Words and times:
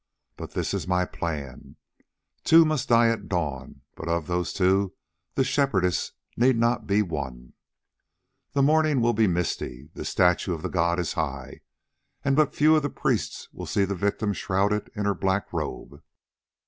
Now 0.39 0.47
this 0.47 0.73
is 0.73 0.87
my 0.87 1.05
plan: 1.05 1.75
two 2.43 2.65
must 2.65 2.89
die 2.89 3.09
at 3.09 3.29
dawn, 3.29 3.81
but 3.95 4.07
of 4.07 4.25
those 4.25 4.51
two 4.51 4.95
the 5.35 5.43
Shepherdess 5.43 6.13
need 6.35 6.57
not 6.57 6.87
be 6.87 7.03
one. 7.03 7.53
The 8.53 8.63
morning 8.63 8.99
will 9.01 9.13
be 9.13 9.27
misty, 9.27 9.91
the 9.93 10.03
statue 10.03 10.55
of 10.55 10.63
the 10.63 10.69
god 10.69 10.97
is 10.97 11.13
high, 11.13 11.61
and 12.25 12.35
but 12.35 12.55
few 12.55 12.75
of 12.75 12.81
the 12.81 12.89
priests 12.89 13.47
will 13.53 13.67
see 13.67 13.85
the 13.85 13.93
victim 13.93 14.33
shrouded 14.33 14.89
in 14.95 15.05
her 15.05 15.13
black 15.13 15.53
robe. 15.53 16.01